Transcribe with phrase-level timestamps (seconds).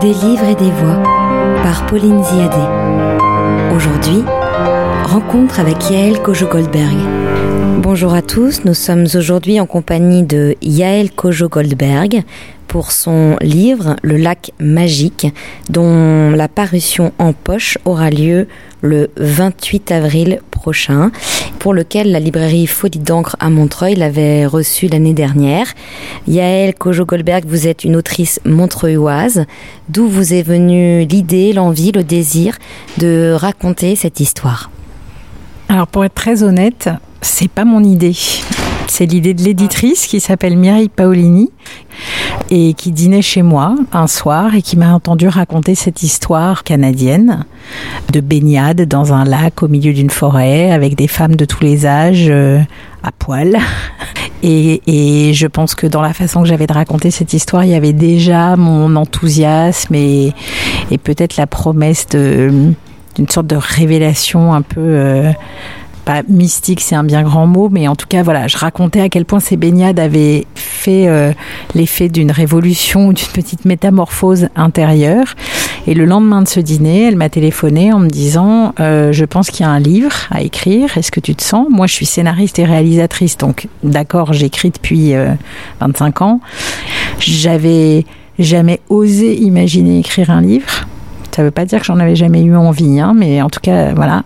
[0.00, 1.02] Des livres et des voix
[1.64, 3.74] par Pauline Ziadé.
[3.74, 4.22] Aujourd'hui,
[5.04, 6.96] rencontre avec Yael Kojo-Goldberg.
[7.78, 12.22] Bonjour à tous, nous sommes aujourd'hui en compagnie de Yael Kojo-Goldberg
[12.68, 15.26] pour son livre Le lac magique,
[15.70, 18.46] dont la parution en poche aura lieu
[18.82, 21.10] le 28 avril prochain,
[21.58, 25.66] pour lequel la librairie Folie d'encre à Montreuil l'avait reçu l'année dernière.
[26.28, 29.44] Yael Kojo-Goldberg, vous êtes une autrice montreuilloise.
[29.88, 32.58] D'où vous est venue l'idée, l'envie, le désir
[32.98, 34.70] de raconter cette histoire?
[35.68, 36.88] Alors pour être très honnête,
[37.20, 38.14] c'est pas mon idée.
[38.88, 41.50] C'est l'idée de l'éditrice qui s'appelle Mireille Paolini
[42.50, 47.44] et qui dînait chez moi un soir et qui m'a entendu raconter cette histoire canadienne
[48.12, 51.86] de baignade dans un lac au milieu d'une forêt avec des femmes de tous les
[51.86, 52.60] âges euh,
[53.02, 53.58] à poil.
[54.44, 57.70] Et, et, je pense que dans la façon que j'avais de raconter cette histoire, il
[57.70, 60.32] y avait déjà mon enthousiasme et,
[61.02, 62.76] peut-être la promesse d'une
[63.28, 64.80] sorte de révélation un peu...
[64.80, 65.32] Euh,
[66.08, 69.10] pas mystique, c'est un bien grand mot, mais en tout cas, voilà, je racontais à
[69.10, 71.34] quel point ces baignades avaient fait euh,
[71.74, 75.34] l'effet d'une révolution d'une petite métamorphose intérieure.
[75.86, 79.50] Et le lendemain de ce dîner, elle m'a téléphoné en me disant euh, Je pense
[79.50, 80.96] qu'il y a un livre à écrire.
[80.96, 81.66] Est-ce que tu te sens?
[81.68, 85.12] Moi, je suis scénariste et réalisatrice, donc d'accord, j'écris depuis
[85.80, 86.40] 25 euh, ans.
[87.18, 88.06] J'avais
[88.38, 90.86] jamais osé imaginer écrire un livre.
[91.36, 93.60] Ça ne veut pas dire que j'en avais jamais eu envie, hein, mais en tout
[93.60, 94.24] cas, voilà.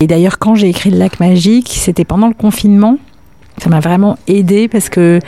[0.00, 2.98] Et d'ailleurs, quand j'ai écrit Le lac magique, c'était pendant le confinement.
[3.62, 5.18] Ça m'a vraiment aidé parce que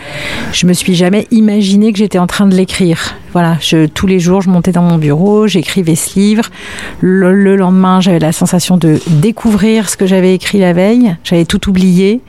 [0.52, 3.16] je me suis jamais imaginé que j'étais en train de l'écrire.
[3.32, 6.44] Voilà, je, tous les jours, je montais dans mon bureau, j'écrivais ce livre.
[7.00, 11.16] Le, le lendemain, j'avais la sensation de découvrir ce que j'avais écrit la veille.
[11.24, 12.20] J'avais tout oublié.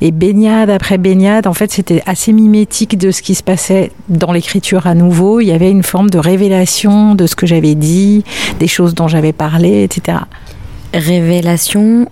[0.00, 4.30] Et baignade après baignade, en fait, c'était assez mimétique de ce qui se passait dans
[4.30, 5.40] l'écriture à nouveau.
[5.40, 8.22] Il y avait une forme de révélation de ce que j'avais dit,
[8.60, 10.18] des choses dont j'avais parlé, etc.
[10.94, 12.08] Révélation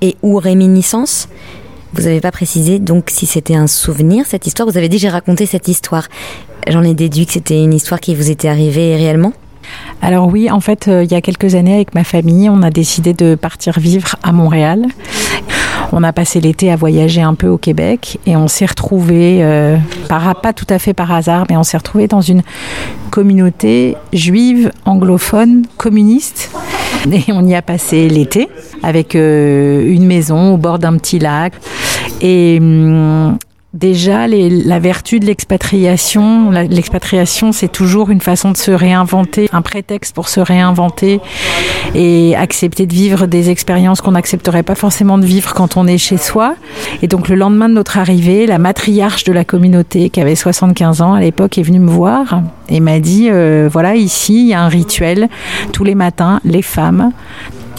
[0.00, 1.28] et ou réminiscence
[1.94, 4.66] vous n'avez pas précisé donc si c'était un souvenir, cette histoire.
[4.66, 6.08] Vous avez dit j'ai raconté cette histoire.
[6.66, 9.34] J'en ai déduit que c'était une histoire qui vous était arrivée réellement
[10.00, 12.70] alors oui, en fait, euh, il y a quelques années, avec ma famille, on a
[12.70, 14.84] décidé de partir vivre à Montréal.
[15.92, 19.76] On a passé l'été à voyager un peu au Québec et on s'est retrouvé, euh,
[20.08, 22.42] pas tout à fait par hasard, mais on s'est retrouvé dans une
[23.10, 26.50] communauté juive, anglophone, communiste.
[27.10, 28.48] Et on y a passé l'été
[28.82, 31.54] avec euh, une maison au bord d'un petit lac.
[32.20, 32.60] Et
[33.74, 40.14] déjà, la vertu de l'expatriation, l'expatriation, c'est toujours une façon de se réinventer, un prétexte
[40.14, 41.20] pour se réinventer
[41.94, 45.98] et accepter de vivre des expériences qu'on n'accepterait pas forcément de vivre quand on est
[45.98, 46.54] chez soi.
[47.02, 51.00] Et donc, le lendemain de notre arrivée, la matriarche de la communauté, qui avait 75
[51.00, 54.54] ans à l'époque, est venue me voir et m'a dit, euh, voilà, ici, il y
[54.54, 55.28] a un rituel.
[55.72, 57.12] Tous les matins, les femmes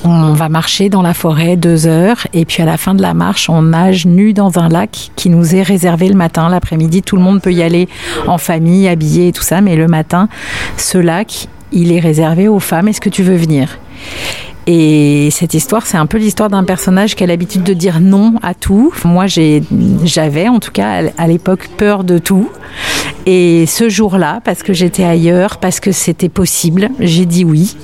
[0.03, 3.13] on va marcher dans la forêt deux heures et puis à la fin de la
[3.13, 6.49] marche, on nage nu dans un lac qui nous est réservé le matin.
[6.49, 7.87] L'après-midi, tout le monde peut y aller
[8.27, 10.27] en famille, habillé et tout ça, mais le matin,
[10.77, 12.87] ce lac, il est réservé aux femmes.
[12.87, 13.79] Est-ce que tu veux venir?
[14.65, 18.35] Et cette histoire, c'est un peu l'histoire d'un personnage qui a l'habitude de dire non
[18.41, 18.93] à tout.
[19.03, 22.49] Moi, j'avais, en tout cas, à l'époque, peur de tout.
[23.25, 27.77] Et ce jour-là, parce que j'étais ailleurs, parce que c'était possible, j'ai dit oui.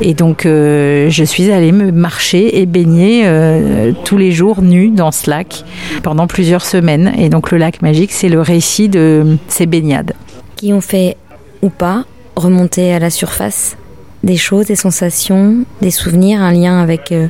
[0.00, 4.90] Et donc, euh, je suis allée me marcher et baigner euh, tous les jours nus
[4.90, 5.64] dans ce lac
[6.04, 7.12] pendant plusieurs semaines.
[7.18, 10.12] Et donc, le lac magique, c'est le récit de ces baignades.
[10.54, 11.16] Qui ont fait
[11.62, 12.04] ou pas
[12.36, 13.76] remonter à la surface
[14.22, 17.26] des choses, des sensations, des souvenirs, un lien avec euh,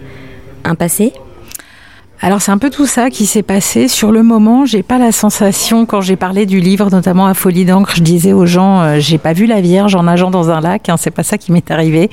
[0.64, 1.12] un passé?
[2.20, 3.86] Alors c'est un peu tout ça qui s'est passé.
[3.86, 7.64] Sur le moment, j'ai pas la sensation quand j'ai parlé du livre, notamment à Folie
[7.64, 10.60] d'encre, je disais aux gens, euh, j'ai pas vu la Vierge en nageant dans un
[10.60, 10.88] lac.
[10.88, 12.10] Hein, c'est pas ça qui m'est arrivé.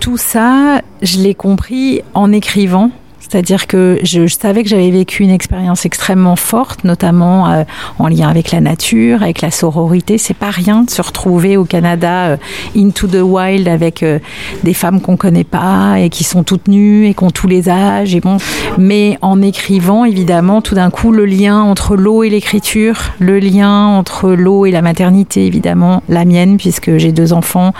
[0.00, 2.90] Tout ça, je l'ai compris en écrivant
[3.30, 7.62] c'est-à-dire que je, savais que j'avais vécu une expérience extrêmement forte, notamment euh,
[8.00, 10.18] en lien avec la nature, avec la sororité.
[10.18, 12.36] C'est pas rien de se retrouver au Canada euh,
[12.76, 14.18] into the wild avec euh,
[14.64, 17.68] des femmes qu'on connaît pas et qui sont toutes nues et qui ont tous les
[17.68, 18.16] âges.
[18.16, 18.38] Et bon,
[18.78, 23.86] mais en écrivant, évidemment, tout d'un coup, le lien entre l'eau et l'écriture, le lien
[23.86, 27.74] entre l'eau et la maternité, évidemment, la mienne puisque j'ai deux enfants,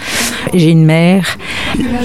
[0.54, 1.38] j'ai une mère,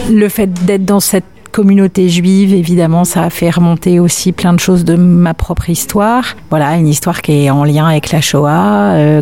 [0.10, 1.26] le fait d'être dans cette
[1.56, 6.36] communauté juive, évidemment, ça a fait remonter aussi plein de choses de ma propre histoire.
[6.50, 9.22] Voilà, une histoire qui est en lien avec la Shoah, euh,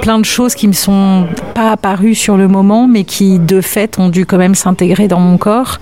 [0.00, 3.98] plein de choses qui me sont pas apparues sur le moment, mais qui de fait
[3.98, 5.78] ont dû quand même s'intégrer dans mon corps.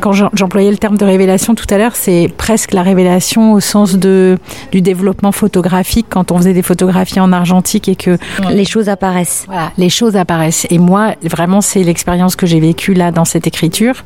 [0.00, 3.96] Quand j'employais le terme de révélation tout à l'heure, c'est presque la révélation au sens
[3.96, 4.38] de,
[4.70, 8.18] du développement photographique quand on faisait des photographies en argentique et que
[8.50, 9.44] les choses apparaissent.
[9.46, 10.66] Voilà, les choses apparaissent.
[10.70, 14.04] Et moi, vraiment, c'est l'expérience que j'ai vécue là dans cette écriture.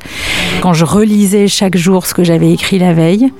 [0.61, 3.31] Quand je relisais chaque jour ce que j'avais écrit la veille,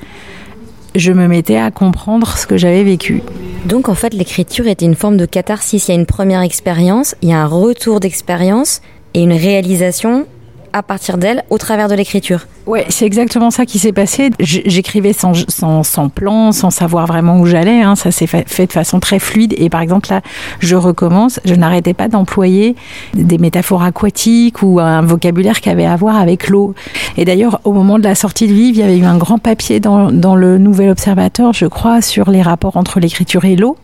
[0.95, 3.23] je me mettais à comprendre ce que j'avais vécu.
[3.65, 5.87] Donc en fait, l'écriture était une forme de catharsis.
[5.87, 8.81] Il y a une première expérience, il y a un retour d'expérience
[9.13, 10.25] et une réalisation
[10.73, 12.47] à partir d'elle au travers de l'écriture.
[12.67, 14.29] Ouais, c'est exactement ça qui s'est passé.
[14.39, 17.81] J'écrivais sans, sans, sans, plan, sans savoir vraiment où j'allais.
[17.81, 17.95] Hein.
[17.95, 19.53] Ça s'est fait de façon très fluide.
[19.57, 20.21] Et par exemple, là,
[20.59, 21.39] je recommence.
[21.43, 22.75] Je n'arrêtais pas d'employer
[23.13, 26.75] des métaphores aquatiques ou un vocabulaire qui avait à voir avec l'eau.
[27.17, 29.39] Et d'ailleurs, au moment de la sortie de Vive, il y avait eu un grand
[29.39, 33.77] papier dans, dans le Nouvel Observateur, je crois, sur les rapports entre l'écriture et l'eau.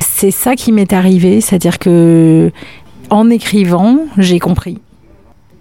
[0.00, 2.50] C'est ça qui m'est arrivé, c'est-à-dire que
[3.10, 4.78] en écrivant, j'ai compris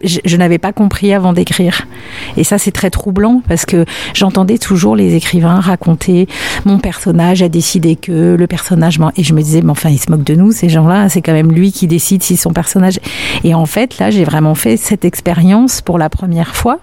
[0.03, 1.87] je, n'avais pas compris avant d'écrire.
[2.37, 6.27] Et ça, c'est très troublant parce que j'entendais toujours les écrivains raconter
[6.65, 10.11] mon personnage a décidé que le personnage et je me disais mais enfin ils se
[10.11, 12.99] moquent de nous ces gens-là, c'est quand même lui qui décide si son personnage
[13.43, 16.79] et en fait là j'ai vraiment fait cette expérience pour la première fois.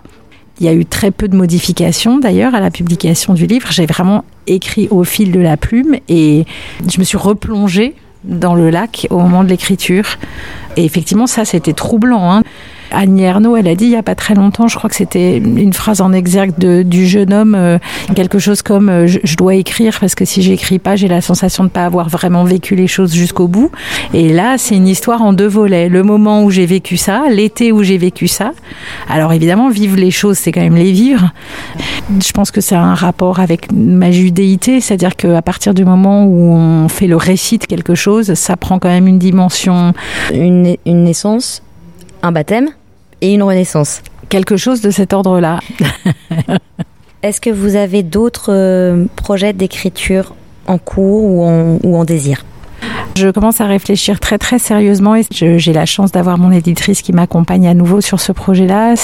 [0.61, 3.69] Il y a eu très peu de modifications d'ailleurs à la publication du livre.
[3.70, 6.44] J'ai vraiment écrit au fil de la plume et
[6.87, 7.94] je me suis replongée
[8.25, 10.19] dans le lac au moment de l'écriture.
[10.76, 12.31] Et effectivement, ça, c'était troublant.
[12.31, 12.43] Hein.
[12.90, 15.38] Annie Ernaux, elle a dit il n'y a pas très longtemps, je crois que c'était
[15.38, 17.78] une phrase en exergue du jeune homme, euh,
[18.14, 21.64] quelque chose comme euh, je, dois écrire parce que si j'écris pas, j'ai la sensation
[21.64, 23.70] de ne pas avoir vraiment vécu les choses jusqu'au bout.
[24.14, 25.88] Et là, c'est une histoire en deux volets.
[25.88, 28.52] Le moment où j'ai vécu ça, l'été où j'ai vécu ça.
[29.08, 31.32] Alors évidemment, vivre les choses, c'est quand même les vivre.
[32.25, 36.54] Je pense que c'est un rapport avec ma judéité, c'est-à-dire qu'à partir du moment où
[36.54, 39.92] on fait le récit de quelque chose, ça prend quand même une dimension.
[40.32, 41.62] Une naissance,
[42.22, 42.70] un baptême
[43.20, 44.02] et une renaissance.
[44.28, 45.61] Quelque chose de cet ordre-là.
[47.22, 50.34] Est-ce que vous avez d'autres euh, projets d'écriture
[50.67, 52.44] en cours ou en, ou en désir?
[53.17, 57.12] Je commence à réfléchir très très sérieusement et j'ai la chance d'avoir mon éditrice qui
[57.12, 58.94] m'accompagne à nouveau sur ce projet-là.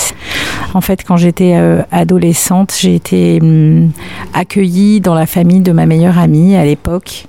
[0.73, 3.91] En fait, quand j'étais euh, adolescente, j'ai été hum,
[4.33, 7.27] accueillie dans la famille de ma meilleure amie à l'époque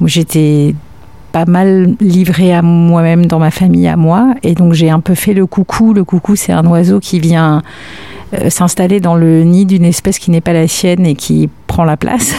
[0.00, 0.74] où j'étais
[1.32, 4.34] pas mal livré à moi-même dans ma famille, à moi.
[4.42, 5.92] Et donc j'ai un peu fait le coucou.
[5.92, 7.62] Le coucou, c'est un oiseau qui vient
[8.34, 11.84] euh, s'installer dans le nid d'une espèce qui n'est pas la sienne et qui prend
[11.84, 12.34] la place.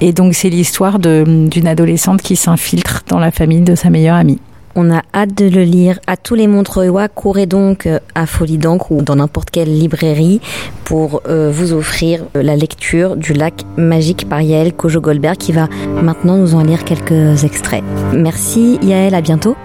[0.00, 4.38] Et donc c'est l'histoire d'une adolescente qui s'infiltre dans la famille de sa meilleure amie.
[4.76, 5.98] On a hâte de le lire.
[6.06, 10.40] À tous les Montreuillois, courez donc euh, à Folie d'encre ou dans n'importe quelle librairie
[10.84, 15.68] pour euh, vous offrir euh, la lecture du lac magique par Yael Kojo-Goldberg qui va
[16.02, 17.82] maintenant nous en lire quelques extraits.
[18.12, 19.56] Merci Yael, à bientôt.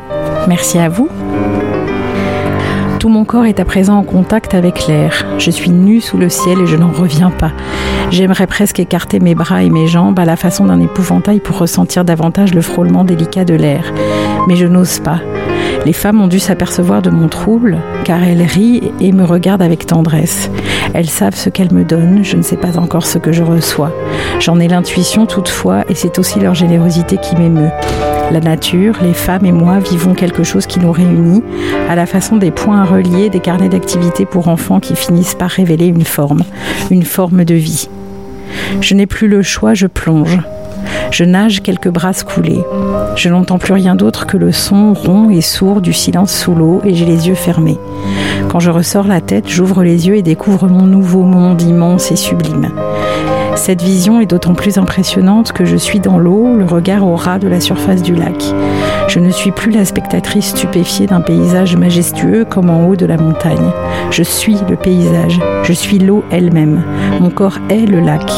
[0.48, 1.10] Merci à vous.
[3.06, 5.28] Tout mon corps est à présent en contact avec l'air.
[5.38, 7.52] Je suis nue sous le ciel et je n'en reviens pas.
[8.10, 12.04] J'aimerais presque écarter mes bras et mes jambes à la façon d'un épouvantail pour ressentir
[12.04, 13.94] davantage le frôlement délicat de l'air.
[14.48, 15.20] Mais je n'ose pas.
[15.86, 19.86] Les femmes ont dû s'apercevoir de mon trouble, car elles rient et me regardent avec
[19.86, 20.50] tendresse.
[20.94, 23.92] Elles savent ce qu'elles me donnent, je ne sais pas encore ce que je reçois.
[24.40, 27.72] J'en ai l'intuition toutefois, et c'est aussi leur générosité qui m'émeut.
[28.32, 31.44] La nature, les femmes et moi vivons quelque chose qui nous réunit,
[31.90, 35.88] à la façon des points reliés des carnets d'activités pour enfants qui finissent par révéler
[35.88, 36.44] une forme,
[36.90, 37.90] une forme de vie.
[38.82, 40.40] Je n'ai plus le choix, je plonge.
[41.12, 42.64] Je nage quelques brasses coulées.
[43.16, 46.82] Je n'entends plus rien d'autre que le son rond et sourd du silence sous l'eau
[46.84, 47.78] et j'ai les yeux fermés.
[48.50, 52.16] Quand je ressors la tête, j'ouvre les yeux et découvre mon nouveau monde immense et
[52.16, 52.72] sublime.
[53.56, 57.40] Cette vision est d'autant plus impressionnante que je suis dans l'eau, le regard au ras
[57.40, 58.44] de la surface du lac.
[59.08, 63.18] Je ne suis plus la spectatrice stupéfiée d'un paysage majestueux comme en haut de la
[63.18, 63.72] montagne.
[64.12, 66.84] Je suis le paysage, je suis l'eau elle-même.
[67.20, 68.30] Mon corps est le lac.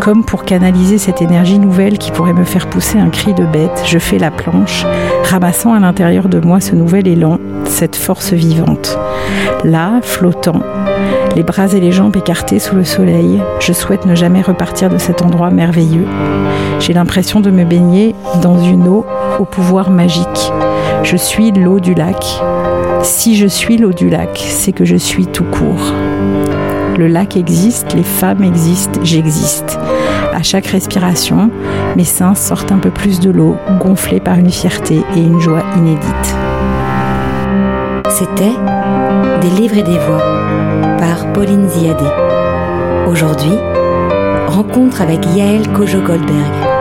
[0.00, 3.82] Comme pour canaliser cette énergie nouvelle qui pourrait me faire pousser un cri de bête,
[3.84, 4.86] je fais la planche,
[5.24, 8.98] ramassant à l'intérieur de moi ce nouvel élan, cette force vivante.
[9.64, 10.60] Là, flottant,
[11.36, 14.98] les bras et les jambes écartés sous le soleil, je souhaite ne jamais repartir de
[14.98, 16.06] cet endroit merveilleux.
[16.80, 19.04] J'ai l'impression de me baigner dans une eau
[19.38, 20.52] au pouvoir magique.
[21.02, 22.24] Je suis l'eau du lac.
[23.02, 25.92] Si je suis l'eau du lac, c'est que je suis tout court.
[26.98, 29.78] Le lac existe, les femmes existent, j'existe.
[30.34, 31.50] À chaque respiration,
[31.96, 35.62] mes seins sortent un peu plus de l'eau, gonflés par une fierté et une joie
[35.76, 36.36] inédite.
[38.10, 38.56] C'était
[39.40, 40.22] Des livres et des voix
[40.98, 42.04] par Pauline Ziadé.
[43.06, 43.56] Aujourd'hui,
[44.48, 46.77] rencontre avec Yael Kojo-Goldberg.